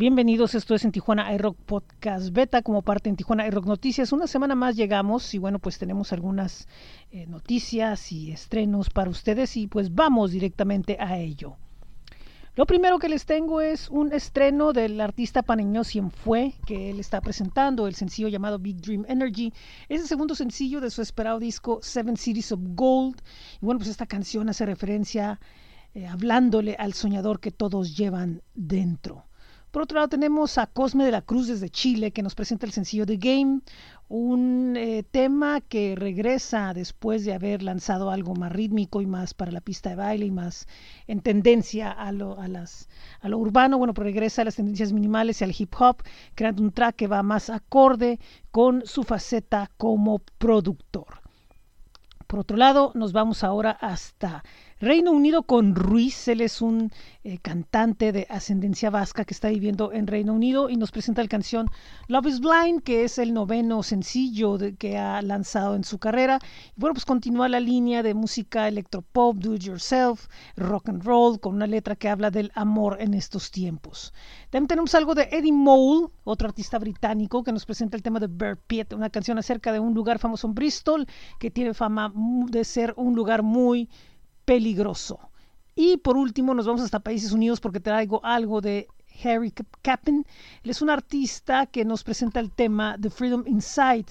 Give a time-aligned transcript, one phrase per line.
[0.00, 4.14] Bienvenidos, esto es en Tijuana iRock Podcast Beta como parte en Tijuana iRock Noticias.
[4.14, 6.68] Una semana más llegamos y bueno, pues tenemos algunas
[7.10, 11.58] eh, noticias y estrenos para ustedes y pues vamos directamente a ello.
[12.56, 15.82] Lo primero que les tengo es un estreno del artista paneño
[16.24, 19.52] Fue que él está presentando el sencillo llamado Big Dream Energy.
[19.90, 23.20] Es el segundo sencillo de su esperado disco Seven Cities of Gold.
[23.60, 25.38] Y bueno, pues esta canción hace referencia
[25.92, 29.26] eh, hablándole al soñador que todos llevan dentro.
[29.70, 32.72] Por otro lado tenemos a Cosme de la Cruz desde Chile que nos presenta el
[32.72, 33.60] sencillo The Game,
[34.08, 39.52] un eh, tema que regresa después de haber lanzado algo más rítmico y más para
[39.52, 40.66] la pista de baile y más
[41.06, 42.36] en tendencia a lo,
[43.38, 46.02] urbano, bueno, pero regresa a las tendencias minimales y al hip hop,
[46.34, 48.18] creando un track que va más acorde
[48.50, 51.20] con su faceta como productor.
[52.26, 54.42] Por otro lado, nos vamos ahora hasta
[54.82, 56.90] Reino Unido con Ruiz, él es un
[57.22, 61.28] eh, cantante de ascendencia vasca que está viviendo en Reino Unido y nos presenta la
[61.28, 61.68] canción
[62.08, 66.38] Love is Blind, que es el noveno sencillo que ha lanzado en su carrera.
[66.74, 71.38] Y bueno, pues continúa la línea de música electropop, do it yourself, rock and roll,
[71.38, 74.14] con una letra que habla del amor en estos tiempos.
[74.48, 78.28] También tenemos algo de Eddie Mole, otro artista británico, que nos presenta el tema de
[78.28, 81.06] Bear Pit, una canción acerca de un lugar famoso en Bristol,
[81.38, 83.90] que tiene fama de ser un lugar muy
[84.50, 85.30] peligroso.
[85.76, 88.88] Y por último nos vamos hasta Países Unidos porque traigo algo de
[89.22, 90.26] Harry Capin.
[90.64, 94.06] Él es un artista que nos presenta el tema The Freedom Inside.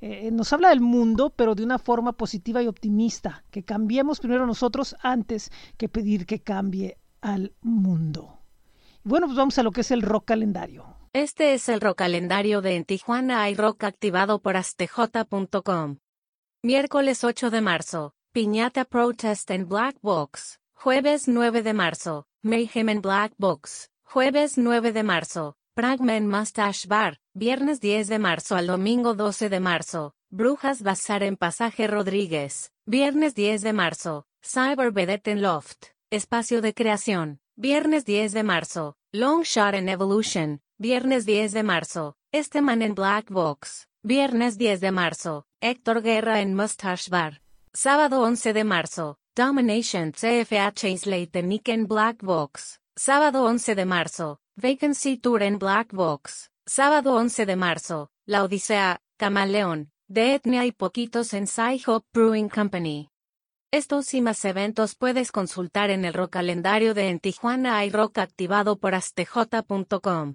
[0.00, 4.46] Eh, nos habla del mundo, pero de una forma positiva y optimista, que cambiemos primero
[4.46, 8.38] nosotros antes que pedir que cambie al mundo.
[9.02, 10.94] Bueno, pues vamos a lo que es el rock calendario.
[11.12, 15.96] Este es el rock calendario de En Tijuana hay rock activado por astj.com.
[16.62, 18.14] Miércoles 8 de marzo.
[18.34, 20.58] Piñata Protest en Black Box.
[20.74, 22.24] Jueves 9 de marzo.
[22.42, 23.90] Mayhem en Black Box.
[24.04, 25.56] Jueves 9 de marzo.
[25.74, 27.18] Pragman Mustache Bar.
[27.34, 30.14] Viernes 10 de marzo al domingo 12 de marzo.
[30.30, 32.72] Brujas Bazar en Pasaje Rodríguez.
[32.86, 34.24] Viernes 10 de marzo.
[34.42, 35.88] Cyber Vedette en Loft.
[36.10, 37.38] Espacio de creación.
[37.54, 38.96] Viernes 10 de marzo.
[39.12, 40.62] Long Shot en Evolution.
[40.78, 42.16] Viernes 10 de marzo.
[42.32, 43.88] Este man en Black Box.
[44.02, 45.44] Viernes 10 de marzo.
[45.60, 47.41] Héctor Guerra en Mustache Bar.
[47.74, 49.16] Sábado 11 de marzo.
[49.34, 52.80] Domination CFH Slate Nick en Black Box.
[52.96, 54.40] Sábado 11 de marzo.
[54.56, 56.50] Vacancy Tour en Black Box.
[56.66, 58.10] Sábado 11 de marzo.
[58.26, 63.08] La Odisea, Camaleón, de Etnia y poquitos en Sci-Hop Brewing Company.
[63.70, 68.76] Estos y más eventos puedes consultar en el rock calendario de En Tijuana iRock activado
[68.76, 70.34] por astj.com.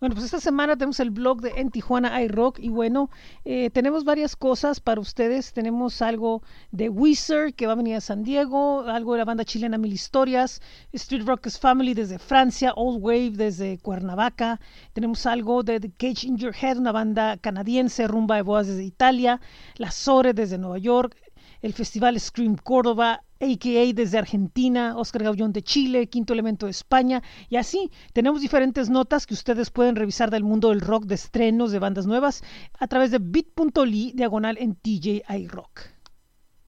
[0.00, 3.10] Bueno, pues esta semana tenemos el blog de En Tijuana iRock y bueno,
[3.44, 5.52] eh, tenemos varias cosas para ustedes.
[5.52, 9.44] Tenemos algo de Wizard que va a venir a San Diego, algo de la banda
[9.44, 10.60] chilena Mil Historias,
[10.92, 14.60] Street Rockers Family desde Francia, Old Wave desde Cuernavaca.
[14.92, 18.84] Tenemos algo de The Cage in Your Head, una banda canadiense, Rumba de Boas desde
[18.84, 19.40] Italia,
[19.76, 21.16] La Sore desde Nueva York,
[21.62, 23.92] el Festival Scream Córdoba, a.k.a.
[23.94, 29.26] desde Argentina, Oscar Gaullón de Chile, Quinto Elemento de España, y así tenemos diferentes notas
[29.26, 32.42] que ustedes pueden revisar del mundo del rock, de estrenos, de bandas nuevas,
[32.78, 35.80] a través de bit.ly diagonal en TJI Rock.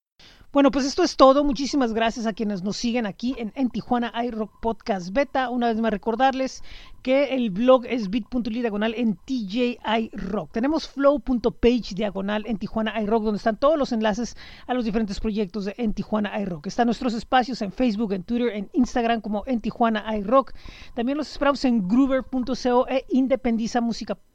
[0.54, 1.46] Bueno, pues esto es todo.
[1.46, 5.50] Muchísimas gracias a quienes nos siguen aquí en, en Tijuana iRock Podcast Beta.
[5.50, 6.62] Una vez más recordarles
[7.04, 10.52] que el blog es bit.ly diagonal en TJI Rock.
[10.52, 14.36] Tenemos flow.page diagonal en Tijuana iRock, donde están todos los enlaces
[14.68, 16.68] a los diferentes proyectos de En Tijuana iRock.
[16.68, 20.52] Están nuestros espacios en Facebook, en Twitter, en Instagram como En Tijuana iRock.
[20.96, 24.31] También los esperamos en groover.co e independizamusica.com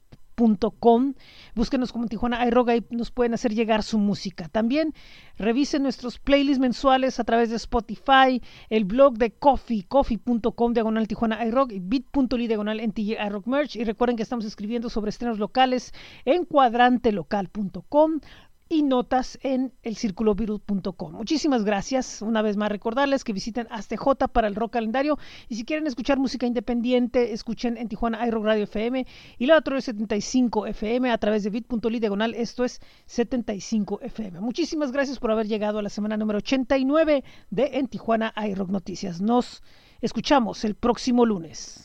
[0.78, 1.14] Com.
[1.54, 4.48] Búsquenos como Tijuana iRock y nos pueden hacer llegar su música.
[4.48, 4.92] También
[5.38, 11.44] revisen nuestros playlists mensuales a través de Spotify, el blog de Coffee, coffee.com diagonal Tijuana
[11.46, 13.76] iRock y bit.ly diagonal en iRock Merch.
[13.76, 15.92] Y recuerden que estamos escribiendo sobre estrenos locales
[16.24, 18.20] en cuadrantelocal.com
[18.68, 21.12] y notas en elcirculovirus.com.
[21.12, 22.22] Muchísimas gracias.
[22.22, 25.18] Una vez más recordarles que visiten ASTJ para el rock calendario
[25.48, 29.06] y si quieren escuchar música independiente, escuchen en Tijuana iRock Radio FM
[29.38, 34.40] y la otra es 75 FM a través de bit.ly diagonal, esto es 75 FM.
[34.40, 39.20] Muchísimas gracias por haber llegado a la semana número 89 de En Tijuana iRock Noticias.
[39.20, 39.62] Nos
[40.00, 41.74] escuchamos el próximo lunes.